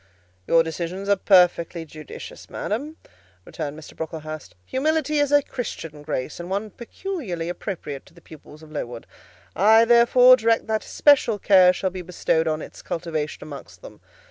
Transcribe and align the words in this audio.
"Your 0.47 0.63
decisions 0.63 1.07
are 1.09 1.15
perfectly 1.15 1.85
judicious, 1.85 2.49
madam," 2.49 2.97
returned 3.45 3.77
Mr. 3.77 3.95
Brocklehurst. 3.95 4.55
"Humility 4.65 5.19
is 5.19 5.31
a 5.31 5.43
Christian 5.43 6.01
grace, 6.01 6.39
and 6.39 6.49
one 6.49 6.71
peculiarly 6.71 7.49
appropriate 7.49 8.07
to 8.07 8.13
the 8.15 8.19
pupils 8.19 8.63
of 8.63 8.71
Lowood; 8.71 9.05
I, 9.55 9.85
therefore, 9.85 10.37
direct 10.37 10.65
that 10.65 10.83
especial 10.83 11.37
care 11.37 11.71
shall 11.71 11.91
be 11.91 12.01
bestowed 12.01 12.47
on 12.47 12.63
its 12.63 12.81
cultivation 12.81 13.43
amongst 13.43 13.83
them. 13.83 14.01